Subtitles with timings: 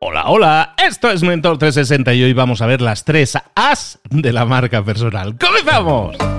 [0.00, 4.32] Hola, hola, esto es Mentor 360 y hoy vamos a ver las tres As de
[4.32, 5.36] la marca personal.
[5.36, 6.37] ¡Comenzamos!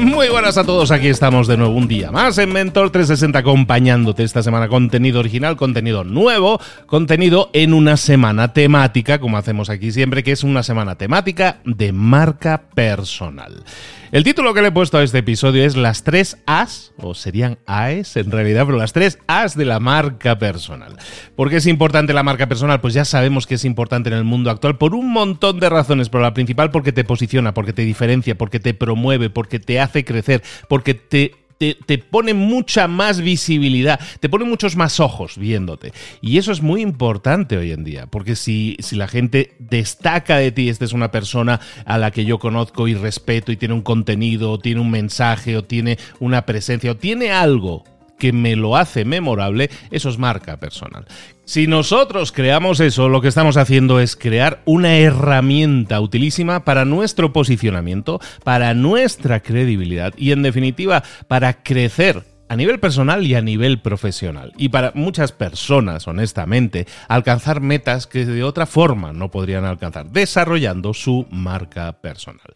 [0.00, 4.24] Muy buenas a todos, aquí estamos de nuevo un día más en Mentor 360 acompañándote
[4.24, 10.22] esta semana contenido original, contenido nuevo, contenido en una semana temática, como hacemos aquí siempre,
[10.22, 13.64] que es una semana temática de marca personal.
[14.12, 17.58] El título que le he puesto a este episodio es Las tres As, o serían
[17.66, 20.96] AES en realidad, pero las tres As de la marca personal.
[21.34, 22.80] ¿Por qué es importante la marca personal?
[22.80, 26.08] Pues ya sabemos que es importante en el mundo actual por un montón de razones,
[26.08, 29.85] pero la principal porque te posiciona, porque te diferencia, porque te promueve, porque te hace
[29.90, 35.92] crecer, porque te te, pone mucha más visibilidad, te pone muchos más ojos viéndote.
[36.20, 40.52] Y eso es muy importante hoy en día, porque si, si la gente destaca de
[40.52, 43.82] ti, esta es una persona a la que yo conozco y respeto y tiene un
[43.82, 47.84] contenido, o tiene un mensaje, o tiene una presencia, o tiene algo
[48.18, 51.06] que me lo hace memorable, eso es marca personal.
[51.48, 57.32] Si nosotros creamos eso, lo que estamos haciendo es crear una herramienta utilísima para nuestro
[57.32, 63.78] posicionamiento, para nuestra credibilidad y en definitiva para crecer a nivel personal y a nivel
[63.80, 64.54] profesional.
[64.56, 70.94] Y para muchas personas, honestamente, alcanzar metas que de otra forma no podrían alcanzar, desarrollando
[70.94, 72.54] su marca personal.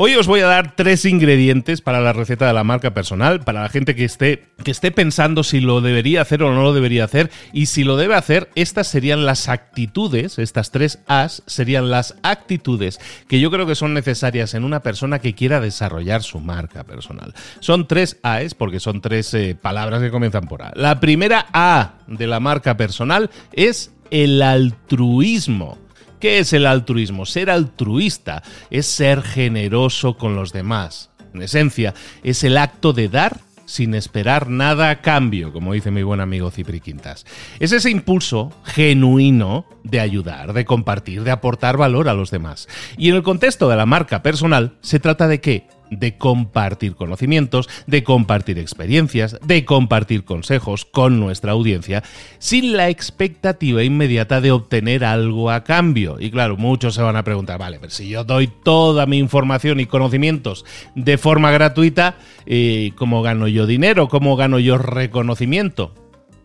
[0.00, 3.62] Hoy os voy a dar tres ingredientes para la receta de la marca personal, para
[3.62, 7.02] la gente que esté, que esté pensando si lo debería hacer o no lo debería
[7.02, 12.14] hacer, y si lo debe hacer, estas serían las actitudes, estas tres As serían las
[12.22, 16.84] actitudes que yo creo que son necesarias en una persona que quiera desarrollar su marca
[16.84, 17.34] personal.
[17.58, 20.70] Son tres As porque son tres eh, palabras que comienzan por A.
[20.76, 25.87] La primera A de la marca personal es el altruismo.
[26.20, 27.26] ¿Qué es el altruismo?
[27.26, 31.10] Ser altruista es ser generoso con los demás.
[31.32, 36.02] En esencia, es el acto de dar sin esperar nada a cambio, como dice mi
[36.02, 37.26] buen amigo Cipri Quintas.
[37.60, 42.66] Es ese impulso genuino de ayudar, de compartir, de aportar valor a los demás.
[42.96, 47.68] Y en el contexto de la marca personal, se trata de que de compartir conocimientos,
[47.86, 52.02] de compartir experiencias, de compartir consejos con nuestra audiencia,
[52.38, 56.16] sin la expectativa inmediata de obtener algo a cambio.
[56.18, 59.80] Y claro, muchos se van a preguntar, vale, pero si yo doy toda mi información
[59.80, 62.16] y conocimientos de forma gratuita,
[62.46, 64.08] eh, ¿cómo gano yo dinero?
[64.08, 65.92] ¿Cómo gano yo reconocimiento?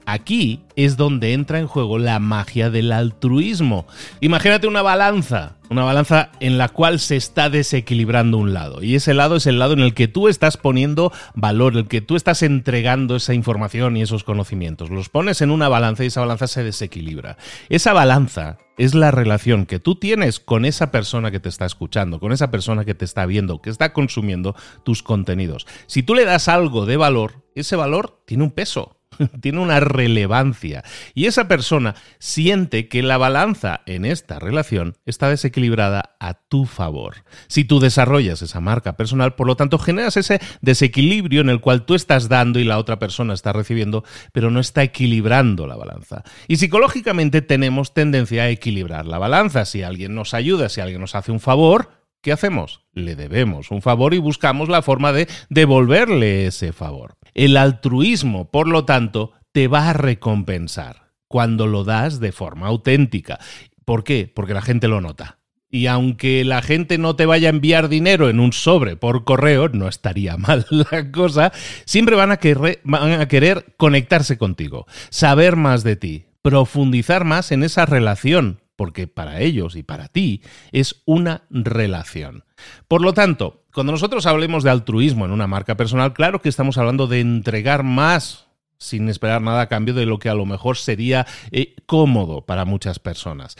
[0.05, 3.85] Aquí es donde entra en juego la magia del altruismo.
[4.19, 8.83] Imagínate una balanza, una balanza en la cual se está desequilibrando un lado.
[8.83, 12.01] Y ese lado es el lado en el que tú estás poniendo valor, el que
[12.01, 14.89] tú estás entregando esa información y esos conocimientos.
[14.89, 17.37] Los pones en una balanza y esa balanza se desequilibra.
[17.69, 22.19] Esa balanza es la relación que tú tienes con esa persona que te está escuchando,
[22.19, 25.67] con esa persona que te está viendo, que está consumiendo tus contenidos.
[25.85, 28.97] Si tú le das algo de valor, ese valor tiene un peso
[29.41, 36.15] tiene una relevancia y esa persona siente que la balanza en esta relación está desequilibrada
[36.19, 37.23] a tu favor.
[37.47, 41.85] Si tú desarrollas esa marca personal, por lo tanto generas ese desequilibrio en el cual
[41.85, 46.23] tú estás dando y la otra persona está recibiendo, pero no está equilibrando la balanza.
[46.47, 49.65] Y psicológicamente tenemos tendencia a equilibrar la balanza.
[49.65, 52.81] Si alguien nos ayuda, si alguien nos hace un favor, ¿qué hacemos?
[52.93, 57.17] Le debemos un favor y buscamos la forma de devolverle ese favor.
[57.35, 63.39] El altruismo, por lo tanto, te va a recompensar cuando lo das de forma auténtica.
[63.85, 64.31] ¿Por qué?
[64.33, 65.39] Porque la gente lo nota.
[65.69, 69.69] Y aunque la gente no te vaya a enviar dinero en un sobre por correo,
[69.69, 71.51] no estaría mal la cosa,
[71.85, 77.51] siempre van a, querer, van a querer conectarse contigo, saber más de ti, profundizar más
[77.51, 80.41] en esa relación, porque para ellos y para ti
[80.71, 82.43] es una relación.
[82.87, 86.77] Por lo tanto, cuando nosotros hablemos de altruismo en una marca personal, claro que estamos
[86.77, 88.47] hablando de entregar más
[88.77, 92.65] sin esperar nada a cambio de lo que a lo mejor sería eh, cómodo para
[92.65, 93.55] muchas personas.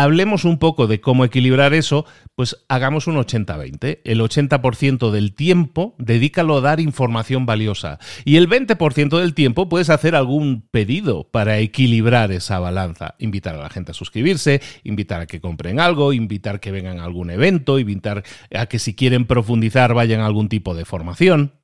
[0.00, 3.98] Hablemos un poco de cómo equilibrar eso, pues hagamos un 80-20.
[4.04, 9.90] El 80% del tiempo dedícalo a dar información valiosa y el 20% del tiempo puedes
[9.90, 13.16] hacer algún pedido para equilibrar esa balanza.
[13.18, 17.00] Invitar a la gente a suscribirse, invitar a que compren algo, invitar a que vengan
[17.00, 18.22] a algún evento, invitar
[18.54, 21.54] a que si quieren profundizar vayan a algún tipo de formación.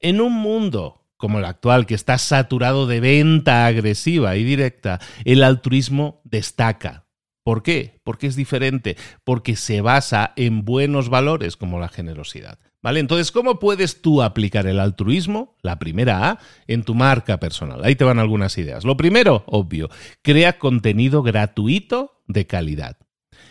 [0.00, 5.42] En un mundo como el actual, que está saturado de venta agresiva y directa, el
[5.42, 7.07] altruismo destaca.
[7.48, 8.02] ¿Por qué?
[8.04, 12.58] Porque es diferente, porque se basa en buenos valores como la generosidad.
[12.82, 13.00] ¿Vale?
[13.00, 17.82] Entonces, ¿cómo puedes tú aplicar el altruismo, la primera A, en tu marca personal?
[17.82, 18.84] Ahí te van algunas ideas.
[18.84, 19.88] Lo primero, obvio,
[20.20, 22.98] crea contenido gratuito de calidad.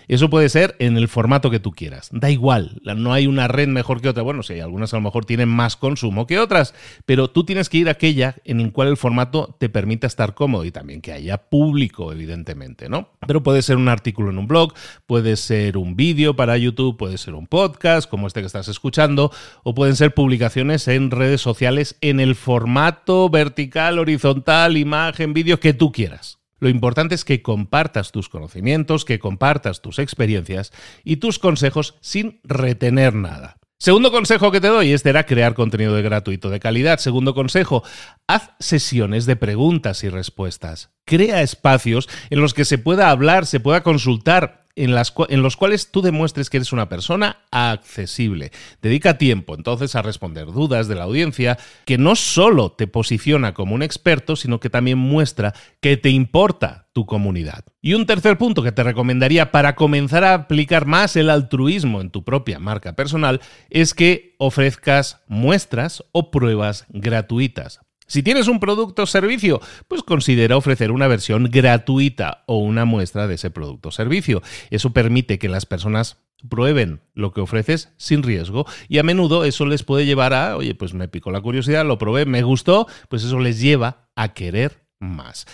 [0.08, 2.10] Eso puede ser en el formato que tú quieras.
[2.14, 4.24] Da igual, no hay una red mejor que otra.
[4.24, 6.74] Bueno, sí, algunas a lo mejor tienen más consumo que otras,
[7.06, 10.34] pero tú tienes que ir a aquella en la cual el formato te permita estar
[10.34, 13.10] cómodo y también que haya público, evidentemente, ¿no?
[13.28, 14.74] Pero puede ser un artículo en un blog,
[15.06, 19.32] puede ser un vídeo para YouTube, puede ser un podcast como este que estás escuchando,
[19.64, 25.74] o pueden ser publicaciones en redes sociales en el formato vertical, horizontal, imagen, vídeo que
[25.74, 26.37] tú quieras.
[26.60, 30.72] Lo importante es que compartas tus conocimientos, que compartas tus experiencias
[31.04, 33.58] y tus consejos sin retener nada.
[33.80, 36.98] Segundo consejo que te doy, este era crear contenido de gratuito de calidad.
[36.98, 37.84] Segundo consejo,
[38.26, 40.90] haz sesiones de preguntas y respuestas.
[41.06, 46.02] Crea espacios en los que se pueda hablar, se pueda consultar en, los cuales tú
[46.02, 48.52] demuestres que eres una persona accesible.
[48.82, 53.74] Dedica tiempo entonces a responder dudas de la audiencia, que no solo te posiciona como
[53.74, 57.66] un experto, sino que también muestra que te importa tu comunidad.
[57.82, 62.12] Y un tercer punto que te recomendaría para comenzar a aplicar más el altruismo en
[62.12, 67.80] tu propia marca personal es que ofrezcas muestras o pruebas gratuitas.
[68.08, 73.28] Si tienes un producto o servicio, pues considera ofrecer una versión gratuita o una muestra
[73.28, 74.42] de ese producto o servicio.
[74.70, 76.18] Eso permite que las personas
[76.50, 80.74] prueben lo que ofreces sin riesgo y a menudo eso les puede llevar a, oye,
[80.76, 84.84] pues me picó la curiosidad, lo probé, me gustó, pues eso les lleva a querer
[85.00, 85.46] más.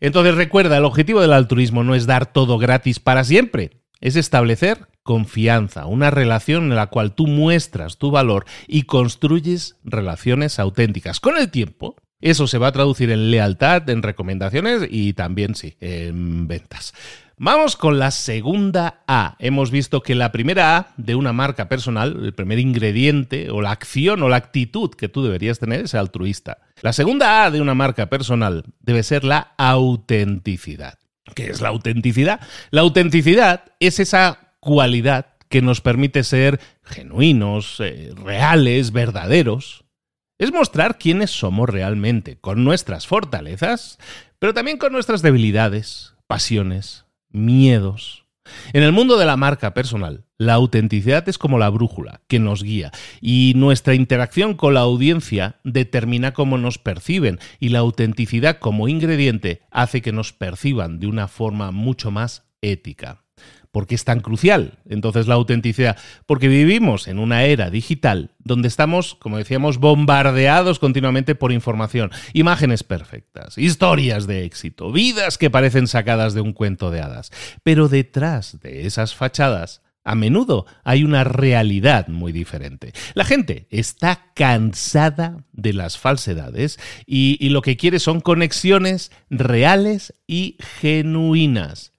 [0.00, 4.88] Entonces recuerda, el objetivo del altruismo no es dar todo gratis para siempre, es establecer
[5.08, 11.18] confianza, una relación en la cual tú muestras tu valor y construyes relaciones auténticas.
[11.18, 15.78] Con el tiempo, eso se va a traducir en lealtad, en recomendaciones y también, sí,
[15.80, 16.92] en ventas.
[17.38, 19.36] Vamos con la segunda A.
[19.38, 23.70] Hemos visto que la primera A de una marca personal, el primer ingrediente o la
[23.70, 26.58] acción o la actitud que tú deberías tener es altruista.
[26.82, 30.98] La segunda A de una marca personal debe ser la autenticidad.
[31.34, 32.40] ¿Qué es la autenticidad?
[32.70, 39.84] La autenticidad es esa cualidad que nos permite ser genuinos, eh, reales, verdaderos.
[40.38, 43.98] Es mostrar quiénes somos realmente, con nuestras fortalezas,
[44.38, 48.24] pero también con nuestras debilidades, pasiones, miedos.
[48.72, 52.62] En el mundo de la marca personal, la autenticidad es como la brújula que nos
[52.62, 58.88] guía y nuestra interacción con la audiencia determina cómo nos perciben y la autenticidad como
[58.88, 63.24] ingrediente hace que nos perciban de una forma mucho más ética.
[63.72, 65.96] ¿Por qué es tan crucial entonces la autenticidad?
[66.26, 72.82] Porque vivimos en una era digital donde estamos, como decíamos, bombardeados continuamente por información, imágenes
[72.82, 77.30] perfectas, historias de éxito, vidas que parecen sacadas de un cuento de hadas.
[77.62, 82.92] Pero detrás de esas fachadas a menudo hay una realidad muy diferente.
[83.12, 90.14] La gente está cansada de las falsedades y, y, lo que quiere son conexiones reales
[90.26, 91.92] y genuinas.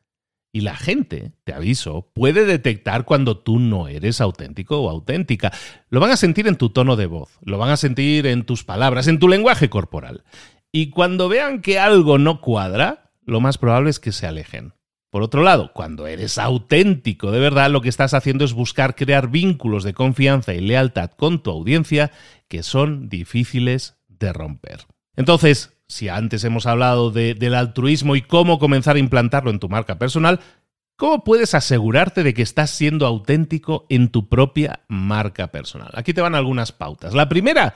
[0.51, 5.51] Y la gente, te aviso, puede detectar cuando tú no eres auténtico o auténtica.
[5.89, 8.63] Lo van a sentir en tu tono de voz, lo van a sentir en tus
[8.63, 10.23] palabras, en tu lenguaje corporal.
[10.71, 14.73] Y cuando vean que algo no cuadra, lo más probable es que se alejen.
[15.11, 19.29] Por otro lado, cuando eres auténtico de verdad, lo que estás haciendo es buscar crear
[19.29, 22.11] vínculos de confianza y lealtad con tu audiencia
[22.47, 24.85] que son difíciles de romper.
[25.15, 29.97] Entonces, si antes hemos hablado del altruismo y cómo comenzar a implantarlo en tu marca
[29.97, 30.39] personal,
[30.95, 35.89] ¿cómo puedes asegurarte de que estás siendo auténtico en tu propia marca personal?
[35.95, 37.15] Aquí te van algunas pautas.
[37.15, 37.73] La primera,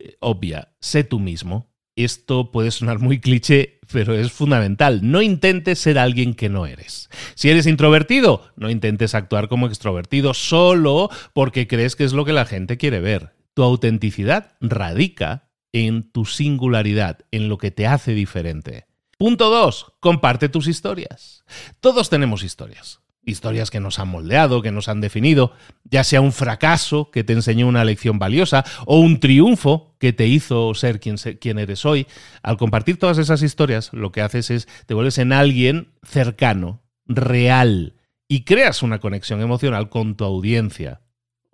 [0.00, 1.70] eh, obvia, sé tú mismo.
[1.94, 5.00] Esto puede sonar muy cliché, pero es fundamental.
[5.02, 7.10] No intentes ser alguien que no eres.
[7.34, 12.32] Si eres introvertido, no intentes actuar como extrovertido solo porque crees que es lo que
[12.32, 13.34] la gente quiere ver.
[13.54, 18.86] Tu autenticidad radica en tu singularidad, en lo que te hace diferente.
[19.18, 19.94] Punto 2.
[20.00, 21.44] Comparte tus historias.
[21.80, 23.00] Todos tenemos historias.
[23.24, 25.52] Historias que nos han moldeado, que nos han definido,
[25.84, 30.26] ya sea un fracaso que te enseñó una lección valiosa o un triunfo que te
[30.26, 32.08] hizo ser quien, quien eres hoy.
[32.42, 37.94] Al compartir todas esas historias, lo que haces es te vuelves en alguien cercano, real,
[38.26, 41.02] y creas una conexión emocional con tu audiencia.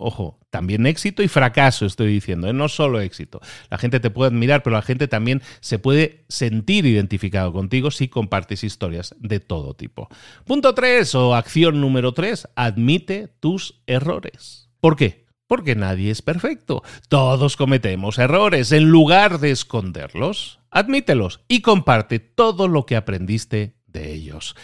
[0.00, 2.52] Ojo, también éxito y fracaso estoy diciendo, ¿eh?
[2.52, 3.40] no solo éxito.
[3.69, 8.07] La gente te puede admirar, pero la gente también se puede sentir identificado contigo si
[8.07, 10.09] compartes historias de todo tipo.
[10.45, 14.71] Punto 3 o acción número 3, admite tus errores.
[14.78, 15.26] ¿Por qué?
[15.49, 16.85] Porque nadie es perfecto.
[17.09, 18.71] Todos cometemos errores.
[18.71, 24.55] En lugar de esconderlos, admítelos y comparte todo lo que aprendiste de ellos.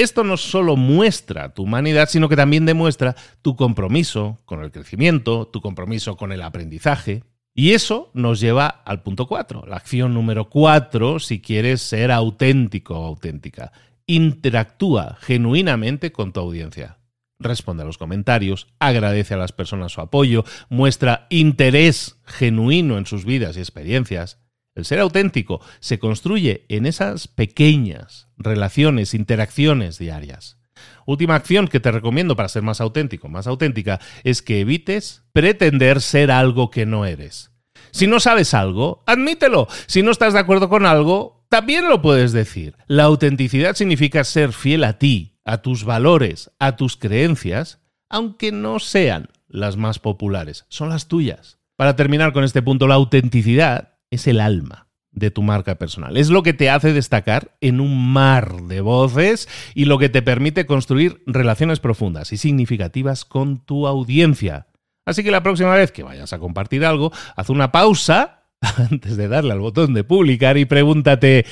[0.00, 5.46] Esto no solo muestra tu humanidad, sino que también demuestra tu compromiso con el crecimiento,
[5.48, 7.22] tu compromiso con el aprendizaje.
[7.54, 12.98] Y eso nos lleva al punto 4, la acción número 4 si quieres ser auténtico
[12.98, 13.72] o auténtica.
[14.06, 16.96] interactúa genuinamente con tu audiencia.
[17.38, 23.26] Responde a los comentarios, agradece a las personas su apoyo, muestra interés genuino en sus
[23.26, 24.38] vidas y experiencias.
[24.74, 30.58] El ser auténtico se construye en esas pequeñas relaciones, interacciones diarias.
[31.06, 36.00] Última acción que te recomiendo para ser más auténtico, más auténtica, es que evites pretender
[36.00, 37.50] ser algo que no eres.
[37.90, 39.66] Si no sabes algo, admítelo.
[39.86, 42.76] Si no estás de acuerdo con algo, también lo puedes decir.
[42.86, 48.78] La autenticidad significa ser fiel a ti, a tus valores, a tus creencias, aunque no
[48.78, 51.58] sean las más populares, son las tuyas.
[51.76, 56.16] Para terminar con este punto, la autenticidad es el alma de tu marca personal.
[56.16, 60.22] Es lo que te hace destacar en un mar de voces y lo que te
[60.22, 64.68] permite construir relaciones profundas y significativas con tu audiencia.
[65.06, 68.44] Así que la próxima vez que vayas a compartir algo, haz una pausa
[68.90, 71.46] antes de darle al botón de publicar y pregúntate,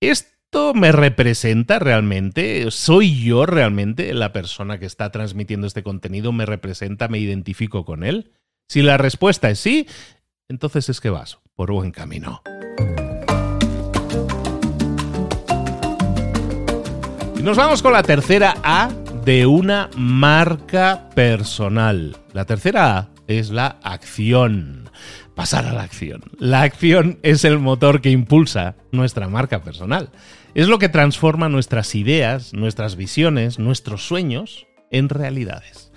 [0.00, 2.70] ¿esto me representa realmente?
[2.70, 6.32] ¿Soy yo realmente la persona que está transmitiendo este contenido?
[6.32, 7.08] ¿Me representa?
[7.08, 8.32] ¿Me identifico con él?
[8.68, 9.86] Si la respuesta es sí,
[10.48, 12.42] entonces es que vas por buen camino.
[17.36, 18.90] Y nos vamos con la tercera A
[19.24, 22.16] de una marca personal.
[22.32, 24.90] La tercera A es la acción.
[25.34, 26.22] Pasar a la acción.
[26.38, 30.10] La acción es el motor que impulsa nuestra marca personal.
[30.54, 35.92] Es lo que transforma nuestras ideas, nuestras visiones, nuestros sueños en realidades.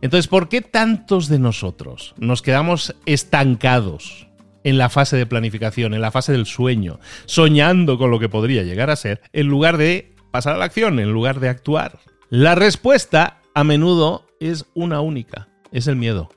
[0.00, 4.26] Entonces, ¿por qué tantos de nosotros nos quedamos estancados
[4.64, 8.62] en la fase de planificación, en la fase del sueño, soñando con lo que podría
[8.62, 11.98] llegar a ser, en lugar de pasar a la acción, en lugar de actuar?
[12.30, 16.30] La respuesta a menudo es una única, es el miedo.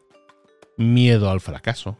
[0.77, 1.97] Miedo al fracaso,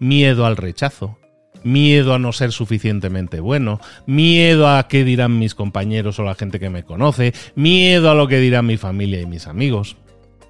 [0.00, 1.18] miedo al rechazo,
[1.62, 6.58] miedo a no ser suficientemente bueno, miedo a qué dirán mis compañeros o la gente
[6.58, 9.96] que me conoce, miedo a lo que dirán mi familia y mis amigos.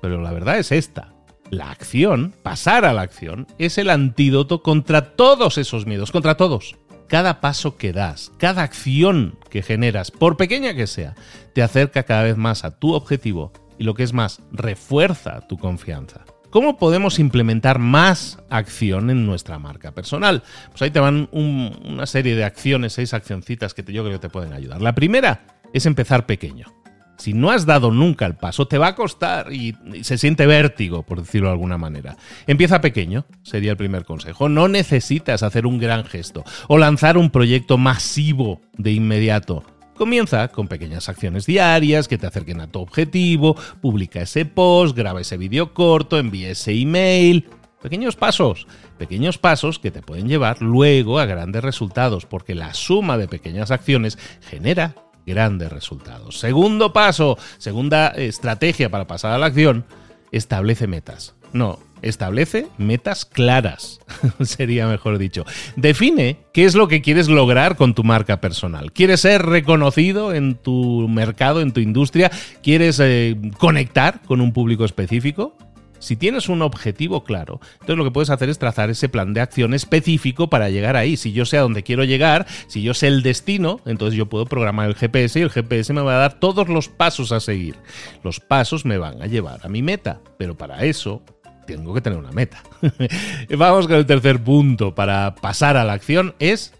[0.01, 1.16] Pero la verdad es esta.
[1.51, 6.77] La acción, pasar a la acción, es el antídoto contra todos esos miedos, contra todos
[7.07, 11.15] cada paso que das, cada acción que generas, por pequeña que sea,
[11.55, 15.59] te acerca cada vez más a tu objetivo y lo que es más, refuerza tu
[15.59, 16.25] confianza.
[16.51, 20.43] ¿Cómo podemos implementar más acción en nuestra marca personal?
[20.71, 24.31] Pues ahí te van una serie de acciones, seis accioncitas que yo creo que te
[24.31, 24.81] pueden ayudar.
[24.81, 26.67] La primera es empezar pequeño.
[27.17, 31.03] Si no has dado nunca el paso, te va a costar y, se siente vértigo,
[31.03, 32.17] por decirlo de alguna manera.
[32.47, 34.49] Empieza pequeño, sería el primer consejo.
[34.49, 39.65] No necesitas hacer un gran gesto o lanzar un proyecto masivo de inmediato.
[39.97, 45.23] Comienza con pequeñas acciones diarias que te acerquen a tu objetivo, publica ese post, graba
[45.23, 47.49] ese vídeo corto, envía ese email.
[47.81, 48.67] Pequeños pasos,
[48.99, 53.71] pequeños pasos que te pueden llevar luego a grandes resultados, porque la suma de pequeñas
[53.71, 54.95] acciones genera
[55.27, 56.39] grandes resultados.
[56.39, 59.85] Segundo paso, segunda estrategia para pasar a la acción,
[60.33, 61.35] establece metas.
[61.53, 64.01] No, establece metas claras,
[64.43, 65.45] sería mejor dicho.
[65.77, 68.93] Define qué es lo que quieres lograr con tu marca personal.
[68.93, 72.31] ¿Quieres ser reconocido en tu mercado, en tu industria?
[72.63, 75.57] ¿Quieres eh, conectar con un público específico?
[75.99, 79.41] Si tienes un objetivo claro, entonces lo que puedes hacer es trazar ese plan de
[79.41, 81.17] acción específico para llegar ahí.
[81.17, 84.47] Si yo sé a dónde quiero llegar, si yo sé el destino, entonces yo puedo
[84.47, 87.77] programar el GPS y el GPS me va a dar todos los pasos a seguir.
[88.23, 91.23] Los pasos me van a llevar a mi meta, pero para eso
[91.67, 92.63] tengo que tener una meta.
[93.57, 96.73] Vamos con el tercer punto para pasar a la acción es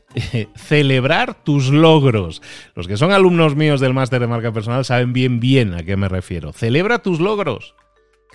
[0.57, 2.43] celebrar tus logros.
[2.75, 5.97] Los que son alumnos míos del máster de marca personal saben bien bien a qué
[5.97, 6.53] me refiero.
[6.53, 7.75] Celebra tus logros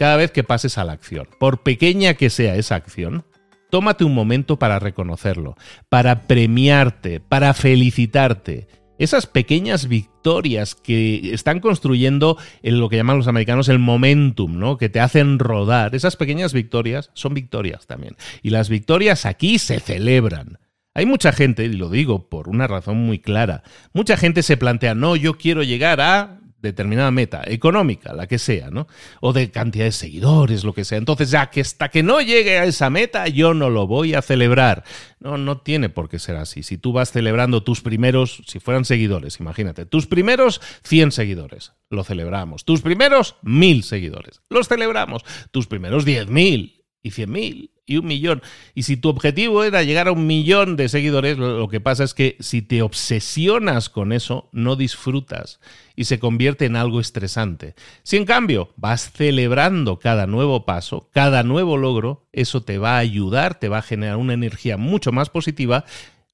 [0.01, 1.27] cada vez que pases a la acción.
[1.38, 3.24] Por pequeña que sea esa acción,
[3.70, 5.55] tómate un momento para reconocerlo,
[5.89, 8.67] para premiarte, para felicitarte.
[8.98, 14.79] Esas pequeñas victorias que están construyendo en lo que llaman los americanos el momentum, ¿no?
[14.79, 15.93] Que te hacen rodar.
[15.93, 18.17] Esas pequeñas victorias son victorias también.
[18.41, 20.58] Y las victorias aquí se celebran.
[20.96, 23.62] Hay mucha gente, y lo digo por una razón muy clara,
[23.93, 28.70] mucha gente se plantea, no, yo quiero llegar a determinada meta económica, la que sea,
[28.70, 28.88] ¿no?
[29.20, 30.98] O de cantidad de seguidores, lo que sea.
[30.98, 34.22] Entonces, ya que hasta que no llegue a esa meta, yo no lo voy a
[34.22, 34.84] celebrar.
[35.20, 36.63] No, no tiene por qué ser así.
[36.63, 42.03] Si tú vas celebrando tus primeros, si fueran seguidores, imagínate, tus primeros 100 seguidores, lo
[42.03, 42.65] celebramos.
[42.65, 45.24] Tus primeros 1000 seguidores, los celebramos.
[45.51, 48.41] Tus primeros 10.000 y 100.000 y un millón.
[48.74, 52.13] Y si tu objetivo era llegar a un millón de seguidores, lo que pasa es
[52.13, 55.60] que si te obsesionas con eso, no disfrutas
[55.96, 57.75] y se convierte en algo estresante.
[58.03, 63.00] Si en cambio vas celebrando cada nuevo paso, cada nuevo logro, eso te va a
[63.00, 65.86] ayudar, te va a generar una energía mucho más positiva,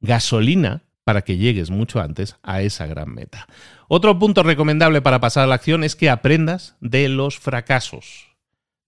[0.02, 3.48] gasolina para que llegues mucho antes a esa gran meta.
[3.88, 8.28] Otro punto recomendable para pasar a la acción es que aprendas de los fracasos.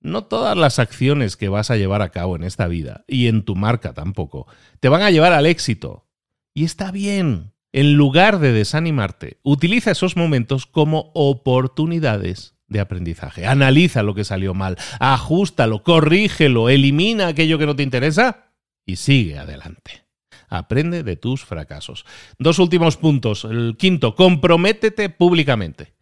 [0.02, 3.44] No todas las acciones que vas a llevar a cabo en esta vida, y en
[3.44, 4.48] tu marca tampoco,
[4.80, 6.06] te van a llevar al éxito.
[6.54, 7.54] Y está bien.
[7.72, 13.46] En lugar de desanimarte, utiliza esos momentos como oportunidades de aprendizaje.
[13.46, 18.54] Analiza lo que salió mal, ajustalo, corrígelo, elimina aquello que no te interesa
[18.86, 20.06] y sigue adelante.
[20.48, 22.06] Aprende de tus fracasos.
[22.40, 23.46] Dos últimos puntos.
[23.46, 25.94] El quinto, comprométete públicamente.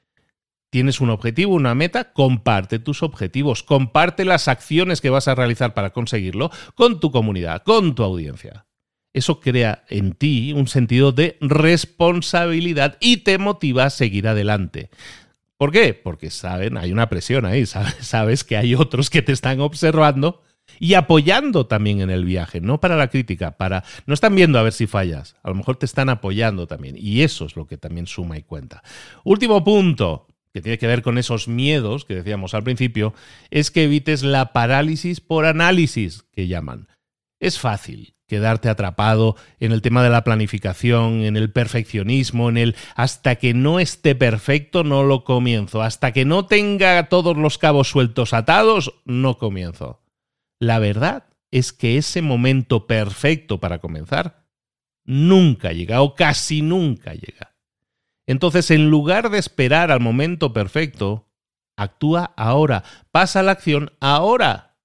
[0.69, 5.73] Tienes un objetivo, una meta, comparte tus objetivos, comparte las acciones que vas a realizar
[5.73, 8.65] para conseguirlo con tu comunidad, con tu audiencia.
[9.13, 14.89] Eso crea en ti un sentido de responsabilidad y te motiva a seguir adelante.
[15.57, 15.93] ¿Por qué?
[15.93, 20.41] Porque saben, hay una presión ahí, sabes, sabes que hay otros que te están observando
[20.79, 24.63] y apoyando también en el viaje, no para la crítica, para no están viendo a
[24.63, 27.77] ver si fallas, a lo mejor te están apoyando también y eso es lo que
[27.77, 28.83] también suma y cuenta.
[29.23, 33.13] Último punto, que tiene que ver con esos miedos que decíamos al principio,
[33.51, 36.87] es que evites la parálisis por análisis que llaman.
[37.39, 42.75] Es fácil quedarte atrapado en el tema de la planificación, en el perfeccionismo, en el
[42.95, 47.89] hasta que no esté perfecto no lo comienzo, hasta que no tenga todos los cabos
[47.89, 50.01] sueltos atados no comienzo.
[50.59, 54.47] La verdad es que ese momento perfecto para comenzar
[55.05, 57.56] nunca llega o casi nunca llega.
[58.27, 61.27] Entonces, en lugar de esperar al momento perfecto,
[61.77, 64.75] actúa ahora, pasa la acción ahora.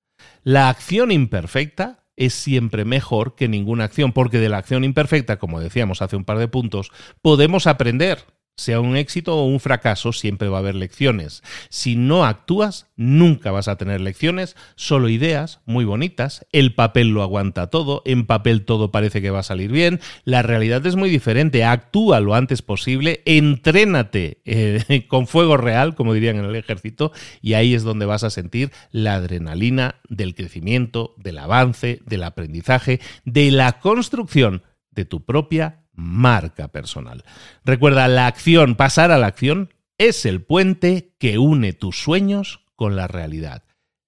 [0.45, 5.61] La acción imperfecta es siempre mejor que ninguna acción, porque de la acción imperfecta, como
[5.61, 8.25] decíamos hace un par de puntos, podemos aprender.
[8.57, 11.43] Sea un éxito o un fracaso, siempre va a haber lecciones.
[11.71, 16.47] Si no actúas, nunca vas a tener lecciones, solo ideas muy bonitas.
[16.53, 20.01] El papel lo aguanta todo, en papel todo parece que va a salir bien.
[20.25, 21.65] La realidad es muy diferente.
[21.65, 27.55] Actúa lo antes posible, entrénate eh, con fuego real, como dirían en el ejército, y
[27.55, 33.51] ahí es donde vas a sentir la adrenalina del crecimiento, del avance, del aprendizaje, de
[33.51, 37.25] la construcción de tu propia marca personal.
[37.65, 42.97] Recuerda, la acción, pasar a la acción, es el puente que une tus sueños con
[42.97, 43.63] la realidad.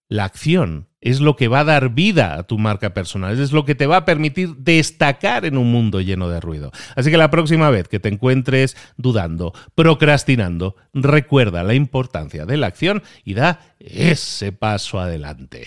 [0.09, 3.65] La acción es lo que va a dar vida a tu marca personal, es lo
[3.65, 6.73] que te va a permitir destacar en un mundo lleno de ruido.
[6.97, 12.69] Así que la próxima vez que te encuentres dudando, procrastinando, recuerda la importancia de la
[12.69, 15.67] acción y da ese paso adelante.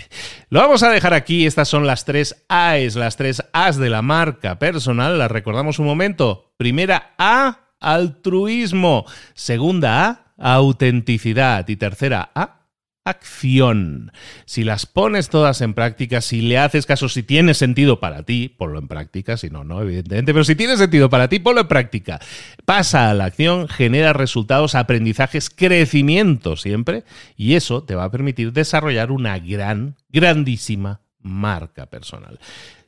[0.50, 4.02] Lo vamos a dejar aquí, estas son las tres A's, las tres A's de la
[4.02, 6.54] marca personal, las recordamos un momento.
[6.58, 9.06] Primera A, altruismo.
[9.36, 11.68] Segunda A, autenticidad.
[11.68, 12.67] Y tercera A,
[13.10, 14.12] acción.
[14.46, 18.50] Si las pones todas en práctica, si le haces caso, si tiene sentido para ti,
[18.50, 21.68] ponlo en práctica, si no, no, evidentemente, pero si tiene sentido para ti, ponlo en
[21.68, 22.20] práctica.
[22.66, 27.04] Pasa a la acción, genera resultados, aprendizajes, crecimiento siempre,
[27.36, 32.40] y eso te va a permitir desarrollar una gran, grandísima marca personal.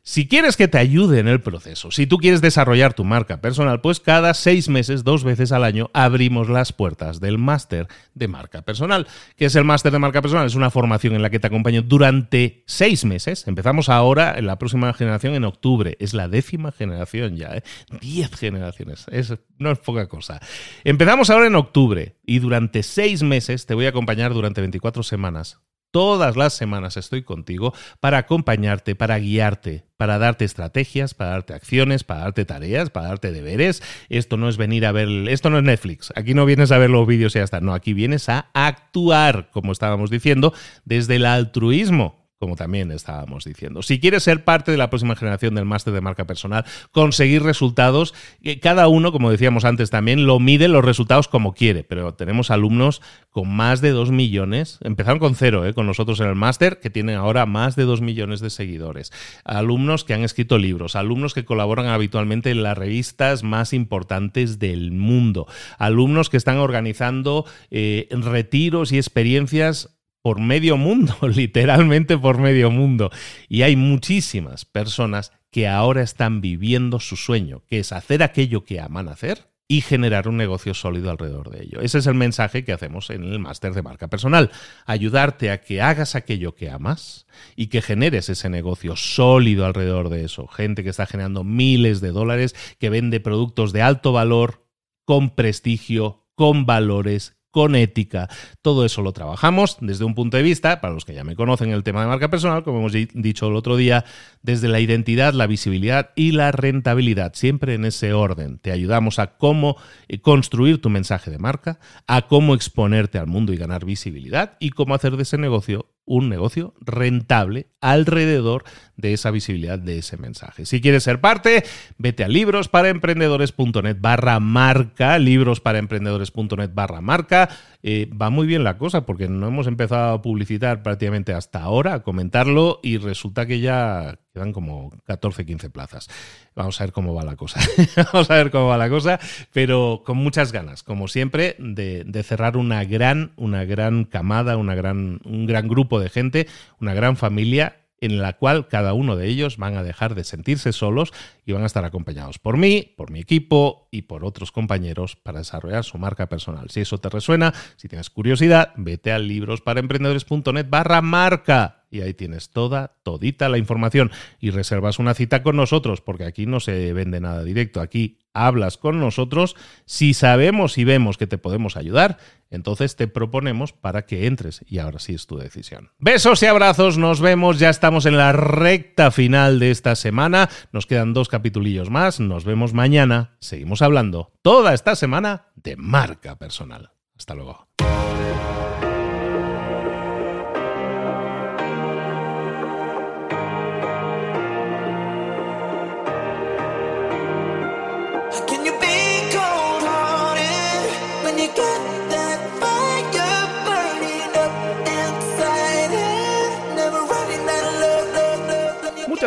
[0.03, 3.81] Si quieres que te ayude en el proceso, si tú quieres desarrollar tu marca personal,
[3.81, 8.61] pues cada seis meses, dos veces al año, abrimos las puertas del máster de marca
[8.61, 9.07] personal.
[9.35, 10.47] ¿Qué es el máster de marca personal?
[10.47, 13.47] Es una formación en la que te acompaño durante seis meses.
[13.47, 15.95] Empezamos ahora en la próxima generación en octubre.
[15.99, 17.63] Es la décima generación ya, ¿eh?
[18.01, 19.05] Diez generaciones.
[19.11, 20.39] Es, no es poca cosa.
[20.83, 25.59] Empezamos ahora en octubre y durante seis meses te voy a acompañar durante 24 semanas
[25.91, 32.03] Todas las semanas estoy contigo para acompañarte, para guiarte, para darte estrategias, para darte acciones,
[32.03, 33.81] para darte tareas, para darte deberes.
[34.07, 36.13] Esto no es venir a ver, esto no es Netflix.
[36.15, 37.59] Aquí no vienes a ver los vídeos y ya está.
[37.59, 40.53] No, aquí vienes a actuar, como estábamos diciendo,
[40.85, 43.81] desde el altruismo como también estábamos diciendo.
[43.81, 48.13] Si quieres ser parte de la próxima generación del máster de marca personal, conseguir resultados,
[48.41, 52.49] eh, cada uno, como decíamos antes también, lo mide los resultados como quiere, pero tenemos
[52.49, 56.79] alumnos con más de 2 millones, empezaron con cero eh, con nosotros en el máster,
[56.79, 59.11] que tienen ahora más de 2 millones de seguidores,
[59.43, 64.91] alumnos que han escrito libros, alumnos que colaboran habitualmente en las revistas más importantes del
[64.93, 65.45] mundo,
[65.77, 73.11] alumnos que están organizando eh, retiros y experiencias por medio mundo, literalmente por medio mundo.
[73.47, 78.79] Y hay muchísimas personas que ahora están viviendo su sueño, que es hacer aquello que
[78.79, 81.81] aman hacer y generar un negocio sólido alrededor de ello.
[81.81, 84.49] Ese es el mensaje que hacemos en el máster de marca personal.
[84.87, 90.25] Ayudarte a que hagas aquello que amas y que generes ese negocio sólido alrededor de
[90.25, 90.47] eso.
[90.47, 94.65] Gente que está generando miles de dólares, que vende productos de alto valor,
[95.05, 98.27] con prestigio, con valores con ética.
[98.61, 101.71] Todo eso lo trabajamos desde un punto de vista, para los que ya me conocen
[101.71, 104.05] el tema de marca personal, como hemos dicho el otro día,
[104.41, 108.59] desde la identidad, la visibilidad y la rentabilidad, siempre en ese orden.
[108.59, 113.53] Te ayudamos a cómo eh, construir tu mensaje de marca, a cómo exponerte al mundo
[113.53, 118.63] y ganar visibilidad y cómo hacer de ese negocio un negocio rentable alrededor
[118.97, 120.65] de esa visibilidad de ese mensaje.
[120.65, 121.63] Si quieres ser parte,
[121.99, 127.49] vete a librosparaemprendedores.net barra marca, librosparaemprendedores.net barra marca.
[127.81, 131.93] Eh, va muy bien la cosa porque no hemos empezado a publicitar prácticamente hasta ahora,
[131.93, 136.09] a comentarlo y resulta que ya quedan como 14, 15 plazas.
[136.55, 137.61] Vamos a ver cómo va la cosa.
[138.13, 139.19] Vamos a ver cómo va la cosa,
[139.53, 144.75] pero con muchas ganas, como siempre, de, de cerrar una gran, una gran camada, una
[144.75, 146.47] gran, un gran grupo de gente,
[146.81, 150.71] una gran familia en la cual cada uno de ellos van a dejar de sentirse
[150.71, 151.13] solos
[151.49, 155.39] y van a estar acompañados por mí, por mi equipo y por otros compañeros para
[155.39, 156.69] desarrollar su marca personal.
[156.69, 162.51] Si eso te resuena, si tienes curiosidad, vete a librosparaemprendedores.net barra marca y ahí tienes
[162.51, 167.19] toda, todita la información y reservas una cita con nosotros porque aquí no se vende
[167.19, 172.17] nada directo, aquí hablas con nosotros, si sabemos y vemos que te podemos ayudar,
[172.51, 175.91] entonces te proponemos para que entres y ahora sí es tu decisión.
[175.97, 180.85] Besos y abrazos, nos vemos, ya estamos en la recta final de esta semana, nos
[180.85, 186.91] quedan dos capitulillos más, nos vemos mañana, seguimos hablando toda esta semana de marca personal.
[187.17, 187.69] Hasta luego.